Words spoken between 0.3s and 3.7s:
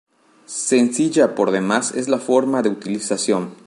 Sencilla por demás es la forma de utilización.